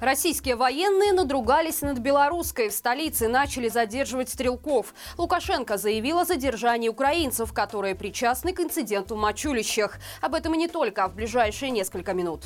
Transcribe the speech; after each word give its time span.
Российские 0.00 0.56
военные 0.56 1.12
надругались 1.12 1.82
над 1.82 1.98
белорусской. 1.98 2.70
В 2.70 2.72
столице 2.72 3.28
начали 3.28 3.68
задерживать 3.68 4.30
стрелков. 4.30 4.94
Лукашенко 5.18 5.76
заявил 5.76 6.20
о 6.20 6.24
задержании 6.24 6.88
украинцев, 6.88 7.52
которые 7.52 7.94
причастны 7.94 8.54
к 8.54 8.60
инциденту 8.60 9.14
в 9.14 9.18
Мачулищах. 9.18 9.98
Об 10.22 10.34
этом 10.34 10.54
и 10.54 10.58
не 10.58 10.68
только, 10.68 11.06
в 11.06 11.14
ближайшие 11.14 11.70
несколько 11.70 12.14
минут. 12.14 12.44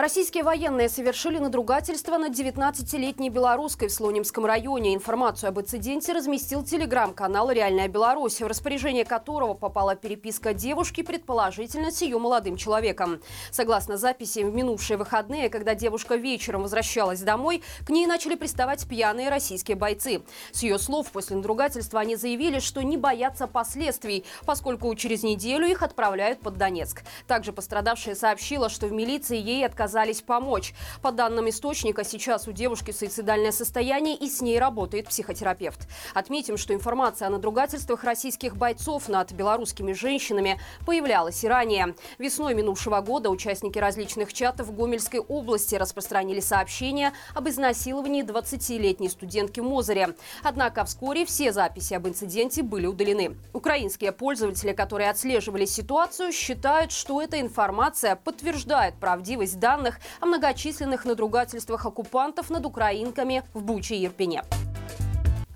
Российские 0.00 0.44
военные 0.44 0.88
совершили 0.88 1.36
надругательство 1.36 2.16
над 2.16 2.32
19-летней 2.32 3.28
белорусской 3.28 3.88
в 3.88 3.92
Слонимском 3.92 4.46
районе. 4.46 4.94
Информацию 4.94 5.48
об 5.48 5.60
инциденте 5.60 6.14
разместил 6.14 6.64
телеграм-канал 6.64 7.50
«Реальная 7.50 7.86
Беларусь», 7.86 8.40
в 8.40 8.46
распоряжение 8.46 9.04
которого 9.04 9.52
попала 9.52 9.96
переписка 9.96 10.54
девушки, 10.54 11.02
предположительно, 11.02 11.90
с 11.90 12.00
ее 12.00 12.18
молодым 12.18 12.56
человеком. 12.56 13.20
Согласно 13.50 13.98
записи, 13.98 14.38
в 14.38 14.54
минувшие 14.54 14.96
выходные, 14.96 15.50
когда 15.50 15.74
девушка 15.74 16.14
вечером 16.14 16.62
возвращалась 16.62 17.20
домой, 17.20 17.62
к 17.84 17.90
ней 17.90 18.06
начали 18.06 18.36
приставать 18.36 18.88
пьяные 18.88 19.28
российские 19.28 19.76
бойцы. 19.76 20.22
С 20.52 20.62
ее 20.62 20.78
слов, 20.78 21.10
после 21.10 21.36
надругательства 21.36 22.00
они 22.00 22.16
заявили, 22.16 22.60
что 22.60 22.80
не 22.80 22.96
боятся 22.96 23.46
последствий, 23.46 24.24
поскольку 24.46 24.94
через 24.94 25.22
неделю 25.22 25.66
их 25.66 25.82
отправляют 25.82 26.40
под 26.40 26.56
Донецк. 26.56 27.02
Также 27.26 27.52
пострадавшая 27.52 28.14
сообщила, 28.14 28.70
что 28.70 28.86
в 28.86 28.92
милиции 28.92 29.36
ей 29.36 29.66
отказали 29.66 29.89
отказались 29.90 30.22
помочь. 30.22 30.72
По 31.02 31.10
данным 31.10 31.48
источника, 31.48 32.04
сейчас 32.04 32.46
у 32.46 32.52
девушки 32.52 32.92
суицидальное 32.92 33.50
состояние 33.50 34.14
и 34.14 34.28
с 34.28 34.40
ней 34.40 34.58
работает 34.60 35.08
психотерапевт. 35.08 35.88
Отметим, 36.14 36.56
что 36.56 36.74
информация 36.74 37.26
о 37.26 37.30
надругательствах 37.30 38.04
российских 38.04 38.56
бойцов 38.56 39.08
над 39.08 39.32
белорусскими 39.32 39.92
женщинами 39.92 40.60
появлялась 40.86 41.42
и 41.42 41.48
ранее. 41.48 41.96
Весной 42.18 42.54
минувшего 42.54 43.00
года 43.00 43.30
участники 43.30 43.80
различных 43.80 44.32
чатов 44.32 44.68
в 44.68 44.76
Гомельской 44.76 45.18
области 45.18 45.74
распространили 45.74 46.38
сообщения 46.38 47.12
об 47.34 47.48
изнасиловании 47.48 48.22
20-летней 48.22 49.08
студентки 49.08 49.58
в 49.58 49.64
Мозыре. 49.64 50.14
Однако 50.44 50.84
вскоре 50.84 51.26
все 51.26 51.52
записи 51.52 51.94
об 51.94 52.06
инциденте 52.06 52.62
были 52.62 52.86
удалены. 52.86 53.36
Украинские 53.52 54.12
пользователи, 54.12 54.72
которые 54.72 55.10
отслеживали 55.10 55.64
ситуацию, 55.64 56.30
считают, 56.32 56.92
что 56.92 57.20
эта 57.20 57.40
информация 57.40 58.14
подтверждает 58.14 58.94
правдивость 59.00 59.58
данных 59.58 59.79
данных 59.80 60.00
о 60.20 60.26
многочисленных 60.26 61.04
надругательствах 61.04 61.86
оккупантов 61.86 62.50
над 62.50 62.66
украинками 62.66 63.42
в 63.54 63.62
Буче 63.62 63.96
и 63.96 64.06
Ирпене. 64.06 64.42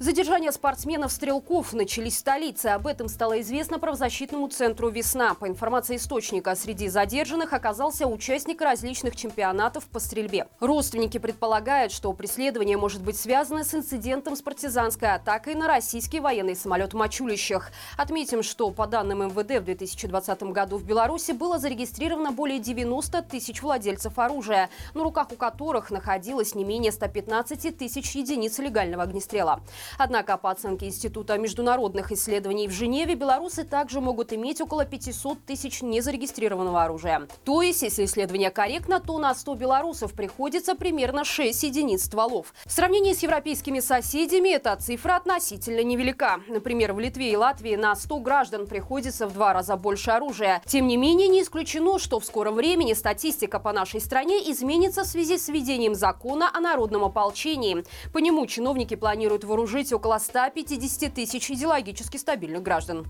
Задержания 0.01 0.51
спортсменов-стрелков 0.51 1.73
начались 1.73 2.17
в 2.17 2.19
столице. 2.19 2.67
Об 2.67 2.89
этом 2.89 3.07
стало 3.07 3.41
известно 3.43 3.79
правозащитному 3.79 4.49
центру 4.49 4.91
«Весна». 4.91 5.35
По 5.35 5.47
информации 5.47 5.97
источника, 5.97 6.57
среди 6.57 6.89
задержанных 6.89 7.53
оказался 7.53 8.09
участник 8.09 8.61
различных 8.61 9.15
чемпионатов 9.15 9.87
по 9.87 10.01
стрельбе. 10.01 10.49
Родственники 10.59 11.19
предполагают, 11.19 11.93
что 11.93 12.13
преследование 12.13 12.77
может 12.77 13.03
быть 13.03 13.17
связано 13.17 13.63
с 13.63 13.73
инцидентом 13.73 14.35
с 14.35 14.43
партизанской 14.43 15.15
атакой 15.15 15.55
на 15.55 15.69
российский 15.69 16.19
военный 16.19 16.57
самолет 16.57 16.93
в 16.93 16.97
Мачулищах. 16.97 17.71
Отметим, 17.97 18.43
что 18.43 18.71
по 18.71 18.89
данным 18.89 19.29
МВД 19.29 19.61
в 19.61 19.65
2020 19.65 20.43
году 20.43 20.77
в 20.77 20.85
Беларуси 20.85 21.31
было 21.31 21.61
зарегистрировано 21.61 22.33
более 22.33 22.59
90 22.59 23.23
тысяч 23.23 23.63
владельцев 23.63 24.19
оружия, 24.19 24.71
на 24.93 25.05
руках 25.05 25.29
у 25.31 25.37
которых 25.37 25.93
находилось 25.93 26.57
не 26.57 26.65
менее 26.65 26.91
115 26.91 27.79
тысяч 27.79 28.17
единиц 28.17 28.59
легального 28.59 29.05
огнестрела. 29.05 29.63
Однако, 29.99 30.37
по 30.37 30.51
оценке 30.51 30.87
Института 30.87 31.39
международных 31.39 32.13
исследований 32.13 32.69
в 32.69 32.73
Женеве, 32.73 33.15
белорусы 33.15 33.65
также 33.65 34.01
могут 34.01 34.33
иметь 34.33 34.61
около 34.61 34.85
500 34.85 35.45
тысяч 35.45 35.83
незарегистрированного 35.83 36.85
оружия. 36.85 37.27
То 37.45 37.63
есть, 37.63 37.83
если 37.83 38.05
исследование 38.05 38.51
корректно, 38.51 39.01
то 39.01 39.19
на 39.19 39.35
100 39.35 39.55
белорусов 39.55 40.15
приходится 40.15 40.75
примерно 40.75 41.25
6 41.25 41.63
единиц 41.63 42.05
стволов. 42.05 42.55
В 42.65 42.73
сравнении 42.73 43.13
с 43.13 43.23
европейскими 43.23 43.81
соседями 43.81 44.51
эта 44.51 44.75
цифра 44.77 45.17
относительно 45.17 45.83
невелика. 45.83 46.41
Например, 46.49 46.93
в 46.93 47.01
Литве 47.01 47.33
и 47.33 47.37
Латвии 47.37 47.77
на 47.77 47.95
100 47.95 48.19
граждан 48.21 48.67
приходится 48.67 49.27
в 49.27 49.35
два 49.35 49.53
раза 49.53 49.77
больше 49.77 50.11
оружия. 50.11 50.63
Тем 50.67 50.87
не 50.87 50.97
менее, 50.97 51.29
не 51.29 51.43
исключено, 51.43 51.99
что 51.99 52.21
в 52.21 52.25
скором 52.25 52.55
времени 52.55 52.93
статистика 52.95 53.59
по 53.59 53.73
нашей 53.73 54.01
стране 54.01 54.51
изменится 54.51 55.03
в 55.03 55.07
связи 55.07 55.39
с 55.39 55.49
введением 55.49 55.95
закона 55.95 56.51
о 56.53 56.61
народном 56.61 57.05
ополчении. 57.05 57.85
По 58.13 58.19
нему 58.19 58.47
чиновники 58.47 58.95
планируют 58.95 59.45
вооружить 59.45 59.74
жить 59.75 59.93
около 59.93 60.19
150 60.19 61.13
тысяч 61.13 61.51
идеологически 61.51 62.17
стабильных 62.17 62.63
граждан. 62.63 63.09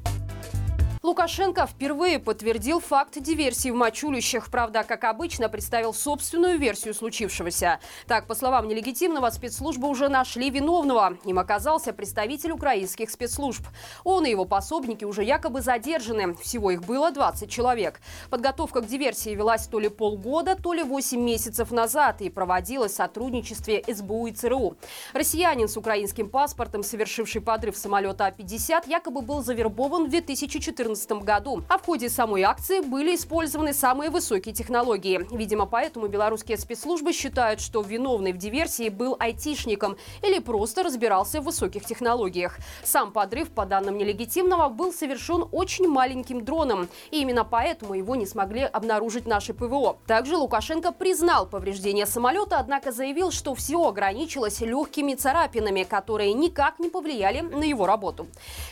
Лукашенко 1.04 1.66
впервые 1.66 2.18
подтвердил 2.18 2.80
факт 2.80 3.20
диверсии 3.20 3.68
в 3.68 3.74
Мачулищах. 3.74 4.50
Правда, 4.50 4.84
как 4.84 5.04
обычно, 5.04 5.50
представил 5.50 5.92
собственную 5.92 6.58
версию 6.58 6.94
случившегося. 6.94 7.78
Так, 8.06 8.26
по 8.26 8.34
словам 8.34 8.68
нелегитимного, 8.68 9.28
спецслужбы 9.28 9.86
уже 9.86 10.08
нашли 10.08 10.48
виновного. 10.48 11.18
Им 11.26 11.38
оказался 11.38 11.92
представитель 11.92 12.52
украинских 12.52 13.10
спецслужб. 13.10 13.66
Он 14.02 14.24
и 14.24 14.30
его 14.30 14.46
пособники 14.46 15.04
уже 15.04 15.24
якобы 15.24 15.60
задержаны. 15.60 16.36
Всего 16.36 16.70
их 16.70 16.86
было 16.86 17.10
20 17.10 17.50
человек. 17.50 18.00
Подготовка 18.30 18.80
к 18.80 18.86
диверсии 18.86 19.34
велась 19.34 19.66
то 19.66 19.80
ли 19.80 19.90
полгода, 19.90 20.56
то 20.56 20.72
ли 20.72 20.82
8 20.82 21.20
месяцев 21.20 21.70
назад 21.70 22.22
и 22.22 22.30
проводилась 22.30 22.92
в 22.92 22.96
сотрудничестве 22.96 23.84
СБУ 23.86 24.28
и 24.28 24.32
ЦРУ. 24.32 24.78
Россиянин 25.12 25.68
с 25.68 25.76
украинским 25.76 26.30
паспортом, 26.30 26.82
совершивший 26.82 27.42
подрыв 27.42 27.76
самолета 27.76 28.24
А-50, 28.24 28.88
якобы 28.88 29.20
был 29.20 29.42
завербован 29.42 30.06
в 30.06 30.08
2014 30.08 30.93
2014 30.94 31.24
году. 31.24 31.62
А 31.68 31.78
в 31.78 31.84
ходе 31.84 32.08
самой 32.08 32.42
акции 32.42 32.80
были 32.80 33.14
использованы 33.14 33.72
самые 33.72 34.10
высокие 34.10 34.54
технологии. 34.54 35.26
Видимо, 35.30 35.66
поэтому 35.66 36.06
белорусские 36.06 36.58
спецслужбы 36.58 37.12
считают, 37.12 37.60
что 37.60 37.82
виновный 37.82 38.32
в 38.32 38.38
диверсии 38.38 38.88
был 38.88 39.16
айтишником 39.18 39.96
или 40.22 40.38
просто 40.38 40.82
разбирался 40.82 41.40
в 41.40 41.44
высоких 41.44 41.84
технологиях. 41.84 42.58
Сам 42.82 43.12
подрыв, 43.12 43.50
по 43.50 43.66
данным 43.66 43.98
нелегитимного, 43.98 44.68
был 44.68 44.92
совершен 44.92 45.44
очень 45.52 45.88
маленьким 45.88 46.44
дроном. 46.44 46.88
И 47.10 47.20
именно 47.20 47.44
поэтому 47.44 47.94
его 47.94 48.14
не 48.14 48.26
смогли 48.26 48.62
обнаружить 48.62 49.26
наши 49.26 49.52
ПВО. 49.54 49.96
Также 50.06 50.36
Лукашенко 50.36 50.92
признал 50.92 51.46
повреждение 51.46 52.06
самолета, 52.06 52.58
однако 52.58 52.92
заявил, 52.92 53.30
что 53.30 53.54
все 53.54 53.82
ограничилось 53.86 54.60
легкими 54.60 55.14
царапинами, 55.14 55.82
которые 55.82 56.32
никак 56.32 56.78
не 56.78 56.88
повлияли 56.88 57.40
на 57.40 57.64
его 57.64 57.86
работу. 57.86 58.26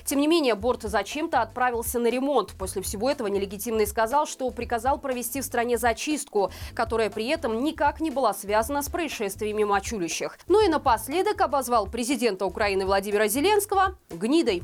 Тем 0.04 0.20
не 0.20 0.26
менее, 0.28 0.54
борт 0.54 0.82
зачем-то 0.82 1.40
отправился 1.42 1.98
на 1.98 2.08
ремонт. 2.12 2.52
После 2.52 2.82
всего 2.82 3.10
этого 3.10 3.26
нелегитимный 3.26 3.86
сказал, 3.86 4.26
что 4.26 4.48
приказал 4.50 4.98
провести 4.98 5.40
в 5.40 5.44
стране 5.44 5.78
зачистку, 5.78 6.52
которая 6.74 7.10
при 7.10 7.26
этом 7.26 7.64
никак 7.64 8.00
не 8.00 8.10
была 8.10 8.32
связана 8.34 8.82
с 8.82 8.88
происшествиями 8.88 9.64
мочулищах. 9.64 10.38
Ну 10.46 10.64
и 10.64 10.68
напоследок 10.68 11.40
обозвал 11.40 11.86
президента 11.86 12.46
Украины 12.46 12.86
Владимира 12.86 13.26
Зеленского 13.26 13.98
гнидой. 14.10 14.62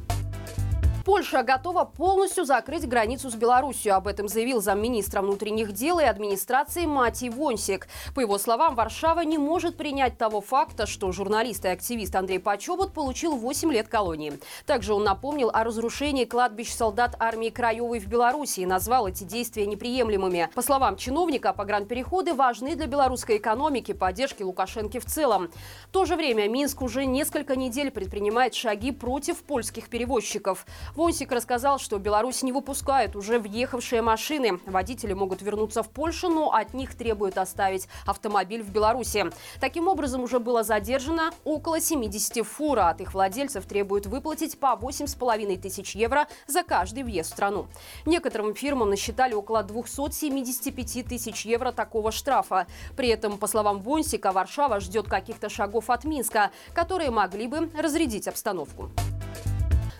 Польша 1.08 1.42
готова 1.42 1.86
полностью 1.86 2.44
закрыть 2.44 2.86
границу 2.86 3.30
с 3.30 3.34
Беларусью. 3.34 3.94
Об 3.94 4.08
этом 4.08 4.28
заявил 4.28 4.60
замминистра 4.60 5.22
внутренних 5.22 5.72
дел 5.72 6.00
и 6.00 6.04
администрации 6.04 6.84
Матий 6.84 7.30
Вонсик. 7.30 7.88
По 8.14 8.20
его 8.20 8.36
словам, 8.36 8.74
Варшава 8.74 9.22
не 9.22 9.38
может 9.38 9.78
принять 9.78 10.18
того 10.18 10.42
факта, 10.42 10.84
что 10.84 11.10
журналист 11.10 11.64
и 11.64 11.68
активист 11.68 12.14
Андрей 12.14 12.38
Почобот 12.38 12.92
получил 12.92 13.36
8 13.36 13.72
лет 13.72 13.88
колонии. 13.88 14.38
Также 14.66 14.92
он 14.92 15.02
напомнил 15.02 15.48
о 15.50 15.64
разрушении 15.64 16.26
кладбищ 16.26 16.74
солдат 16.74 17.16
армии 17.18 17.48
Краевой 17.48 18.00
в 18.00 18.06
Беларуси 18.06 18.60
и 18.60 18.66
назвал 18.66 19.08
эти 19.08 19.24
действия 19.24 19.64
неприемлемыми. 19.64 20.50
По 20.54 20.60
словам 20.60 20.98
чиновника, 20.98 21.54
погранпереходы 21.54 22.34
важны 22.34 22.76
для 22.76 22.86
белорусской 22.86 23.38
экономики, 23.38 23.92
поддержки 23.92 24.42
Лукашенко 24.42 25.00
в 25.00 25.06
целом. 25.06 25.48
В 25.86 25.90
то 25.90 26.04
же 26.04 26.16
время 26.16 26.48
Минск 26.48 26.82
уже 26.82 27.06
несколько 27.06 27.56
недель 27.56 27.90
предпринимает 27.90 28.54
шаги 28.54 28.92
против 28.92 29.42
польских 29.42 29.88
перевозчиков. 29.88 30.66
Вонсик 30.98 31.30
рассказал, 31.30 31.78
что 31.78 32.00
Беларусь 32.00 32.42
не 32.42 32.50
выпускает 32.50 33.14
уже 33.14 33.38
въехавшие 33.38 34.02
машины. 34.02 34.58
Водители 34.66 35.12
могут 35.12 35.42
вернуться 35.42 35.84
в 35.84 35.90
Польшу, 35.90 36.28
но 36.28 36.50
от 36.50 36.74
них 36.74 36.96
требуют 36.96 37.38
оставить 37.38 37.86
автомобиль 38.04 38.64
в 38.64 38.72
Беларуси. 38.72 39.26
Таким 39.60 39.86
образом, 39.86 40.24
уже 40.24 40.40
было 40.40 40.64
задержано 40.64 41.30
около 41.44 41.80
70 41.80 42.44
фур, 42.44 42.80
а 42.80 42.90
от 42.90 43.00
их 43.00 43.14
владельцев 43.14 43.64
требуют 43.64 44.06
выплатить 44.06 44.58
по 44.58 44.76
8,5 44.76 45.60
тысяч 45.60 45.94
евро 45.94 46.26
за 46.48 46.64
каждый 46.64 47.04
въезд 47.04 47.30
в 47.30 47.34
страну. 47.34 47.68
Некоторым 48.04 48.56
фирмам 48.56 48.90
насчитали 48.90 49.34
около 49.34 49.62
275 49.62 51.06
тысяч 51.06 51.46
евро 51.46 51.70
такого 51.70 52.10
штрафа. 52.10 52.66
При 52.96 53.06
этом, 53.06 53.38
по 53.38 53.46
словам 53.46 53.82
Вонсика, 53.82 54.32
Варшава 54.32 54.80
ждет 54.80 55.06
каких-то 55.06 55.48
шагов 55.48 55.90
от 55.90 56.02
Минска, 56.02 56.50
которые 56.74 57.12
могли 57.12 57.46
бы 57.46 57.70
разрядить 57.78 58.26
обстановку. 58.26 58.90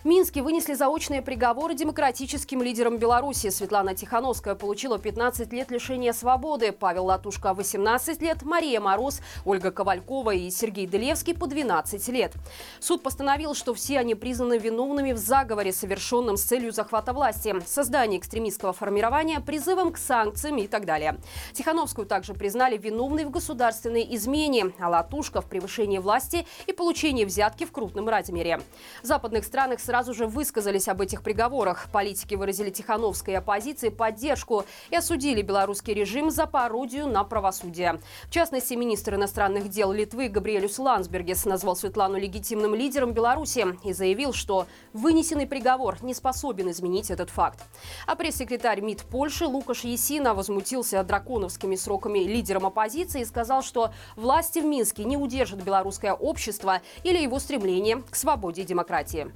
Минске 0.05 0.41
вынесли 0.41 0.75
заочные 0.75 1.21
приговоры 1.21 1.73
демократическим 1.73 2.63
лидерам 2.63 2.97
Беларуси. 2.97 3.49
Светлана 3.49 3.93
Тихановская 3.95 4.55
получила 4.55 4.97
15 4.97 5.51
лет 5.51 5.71
лишения 5.71 6.13
свободы, 6.13 6.71
Павел 6.71 7.07
Латушка– 7.07 7.53
18 7.55 8.21
лет, 8.21 8.43
Мария 8.43 8.79
Мороз, 8.79 9.19
Ольга 9.43 9.71
Ковалькова 9.71 10.33
и 10.33 10.49
Сергей 10.51 10.85
Делевский 10.85 11.35
по 11.35 11.47
12 11.47 12.07
лет. 12.09 12.31
Суд 12.79 13.03
постановил, 13.03 13.53
что 13.53 13.73
все 13.73 13.99
они 13.99 14.15
признаны 14.15 14.57
виновными 14.57 15.11
в 15.11 15.17
заговоре, 15.17 15.73
совершенном 15.73 16.37
с 16.37 16.43
целью 16.43 16.71
захвата 16.71 17.11
власти, 17.11 17.53
создании 17.65 18.19
экстремистского 18.19 18.71
формирования, 18.71 19.41
призывом 19.41 19.91
к 19.91 19.97
санкциям 19.97 20.59
и 20.59 20.67
так 20.67 20.85
далее. 20.85 21.17
Тихановскую 21.51 22.07
также 22.07 22.33
признали 22.33 22.77
виновной 22.77 23.25
в 23.25 23.31
государственной 23.31 24.07
измене, 24.15 24.71
а 24.79 24.87
Латушка 24.87 25.41
в 25.41 25.47
превышении 25.47 25.97
власти 25.97 26.47
и 26.67 26.71
получении 26.71 27.25
взятки 27.25 27.65
в 27.65 27.73
крупном 27.73 28.07
размере. 28.07 28.61
В 29.03 29.05
западных 29.05 29.43
странах 29.43 29.81
сразу 29.89 30.13
же 30.13 30.27
высказались 30.27 30.87
об 30.87 31.01
этих 31.01 31.23
приговорах. 31.23 31.87
Политики 31.91 32.35
выразили 32.35 32.69
Тихановской 32.69 33.35
оппозиции 33.35 33.89
поддержку 33.89 34.65
и 34.91 34.95
осудили 34.95 35.41
белорусский 35.41 35.95
режим 35.95 36.29
за 36.29 36.45
пародию 36.45 37.07
на 37.07 37.23
правосудие. 37.23 37.99
В 38.25 38.29
частности, 38.29 38.75
министр 38.75 39.15
иностранных 39.15 39.67
дел 39.67 39.91
Литвы 39.91 40.27
Габриэлюс 40.27 40.77
Лансбергес 40.77 41.45
назвал 41.45 41.75
Светлану 41.75 42.19
легитимным 42.19 42.75
лидером 42.75 43.13
Беларуси 43.13 43.65
и 43.83 43.91
заявил, 43.91 44.31
что 44.31 44.67
вынесенный 44.93 45.47
приговор 45.47 45.97
не 46.03 46.13
способен 46.13 46.69
изменить 46.69 47.09
этот 47.09 47.31
факт. 47.31 47.59
А 48.05 48.13
пресс-секретарь 48.15 48.81
МИД 48.81 49.05
Польши 49.05 49.47
Лукаш 49.47 49.85
Есина 49.85 50.35
возмутился 50.35 51.01
драконовскими 51.03 51.75
сроками 51.75 52.19
лидером 52.19 52.67
оппозиции 52.67 53.21
и 53.21 53.25
сказал, 53.25 53.63
что 53.63 53.91
власти 54.15 54.59
в 54.59 54.65
Минске 54.65 55.03
не 55.03 55.17
удержат 55.17 55.63
белорусское 55.63 56.13
общество 56.13 56.81
или 57.03 57.17
его 57.17 57.39
стремление 57.39 58.03
к 58.07 58.15
свободе 58.15 58.61
и 58.61 58.65
демократии. 58.65 59.31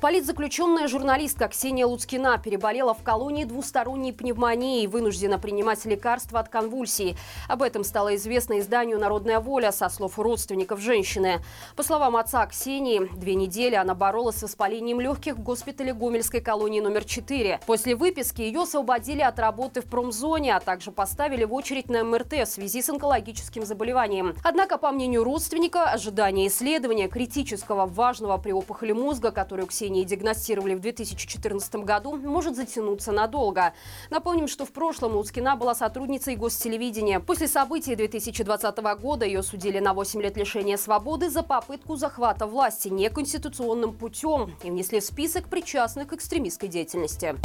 Политзаключенная 0.00 0.86
журналистка 0.86 1.48
Ксения 1.48 1.84
Луцкина 1.84 2.38
переболела 2.38 2.94
в 2.94 3.02
колонии 3.02 3.42
двусторонней 3.42 4.12
пневмонией 4.12 4.84
и 4.84 4.86
вынуждена 4.86 5.40
принимать 5.40 5.84
лекарства 5.86 6.38
от 6.38 6.48
конвульсий. 6.48 7.16
Об 7.48 7.62
этом 7.62 7.82
стало 7.82 8.14
известно 8.14 8.60
изданию 8.60 9.00
«Народная 9.00 9.40
воля» 9.40 9.72
со 9.72 9.88
слов 9.88 10.16
родственников 10.20 10.78
женщины. 10.78 11.40
По 11.74 11.82
словам 11.82 12.16
отца 12.16 12.46
Ксении, 12.46 13.10
две 13.16 13.34
недели 13.34 13.74
она 13.74 13.96
боролась 13.96 14.36
с 14.36 14.44
воспалением 14.44 15.00
легких 15.00 15.34
в 15.34 15.42
госпитале 15.42 15.92
Гомельской 15.92 16.40
колонии 16.40 16.78
номер 16.78 17.04
4. 17.04 17.58
После 17.66 17.96
выписки 17.96 18.40
ее 18.40 18.62
освободили 18.62 19.22
от 19.22 19.40
работы 19.40 19.80
в 19.80 19.86
промзоне, 19.86 20.54
а 20.54 20.60
также 20.60 20.92
поставили 20.92 21.42
в 21.42 21.52
очередь 21.52 21.88
на 21.88 22.04
МРТ 22.04 22.34
в 22.34 22.46
связи 22.46 22.82
с 22.82 22.88
онкологическим 22.88 23.66
заболеванием. 23.66 24.36
Однако, 24.44 24.78
по 24.78 24.92
мнению 24.92 25.24
родственника, 25.24 25.90
ожидание 25.90 26.46
исследования 26.46 27.08
критического 27.08 27.86
важного 27.86 28.38
при 28.38 28.52
опухоли 28.52 28.92
мозга, 28.92 29.32
которую 29.32 29.66
Ксения 29.66 29.87
лечении 29.88 30.04
диагностировали 30.04 30.74
в 30.74 30.80
2014 30.80 31.76
году, 31.76 32.16
может 32.16 32.56
затянуться 32.56 33.12
надолго. 33.12 33.72
Напомним, 34.10 34.48
что 34.48 34.64
в 34.64 34.70
прошлом 34.70 35.16
Луцкина 35.16 35.56
была 35.56 35.74
сотрудницей 35.74 36.36
гостелевидения. 36.36 37.20
После 37.20 37.48
событий 37.48 37.94
2020 37.94 38.78
года 39.00 39.24
ее 39.24 39.42
судили 39.42 39.78
на 39.78 39.94
8 39.94 40.20
лет 40.20 40.36
лишения 40.36 40.76
свободы 40.76 41.30
за 41.30 41.42
попытку 41.42 41.96
захвата 41.96 42.46
власти 42.46 42.88
неконституционным 42.88 43.96
путем 43.96 44.54
и 44.62 44.70
внесли 44.70 45.00
в 45.00 45.04
список 45.04 45.48
причастных 45.48 46.08
к 46.08 46.12
экстремистской 46.12 46.68
деятельности. 46.68 47.36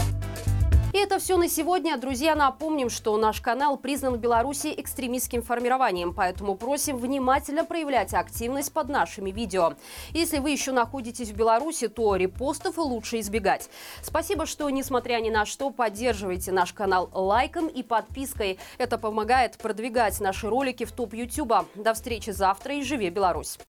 И 0.94 0.98
это 0.98 1.18
все 1.18 1.38
на 1.38 1.50
сегодня. 1.50 1.98
Друзья, 1.98 2.36
напомним, 2.36 2.92
что 2.92 3.18
наш 3.18 3.42
канал 3.42 3.78
признан 3.78 4.14
в 4.14 4.20
Беларуси 4.20 4.72
экстремистским 4.78 5.42
формированием, 5.42 6.14
поэтому 6.14 6.54
просим 6.54 6.98
внимательно 6.98 7.66
проявлять 7.66 8.14
активность 8.14 8.72
под 8.72 8.90
нашими 8.90 9.32
видео. 9.32 9.74
Если 10.12 10.38
вы 10.38 10.52
еще 10.52 10.72
находитесь 10.72 11.30
в 11.30 11.36
Беларуси, 11.36 11.88
то 11.88 12.16
репостов 12.16 12.78
лучше 12.78 13.22
избегать. 13.22 13.72
Спасибо, 14.04 14.46
что, 14.46 14.70
несмотря 14.70 15.20
ни 15.20 15.32
на 15.32 15.48
что, 15.48 15.72
поддерживаете 15.72 16.52
наш 16.52 16.74
канал 16.74 17.10
лайком 17.12 17.66
и 17.66 17.82
подпиской. 17.82 18.60
Это 18.78 19.00
помогает 19.00 19.58
продвигать 19.58 20.20
наши 20.20 20.48
ролики 20.48 20.86
в 20.86 20.92
топ 20.92 21.16
Ютуба. 21.16 21.66
До 21.74 21.96
встречи 21.96 22.30
завтра 22.30 22.76
и 22.76 22.84
живи 22.84 23.10
Беларусь! 23.10 23.58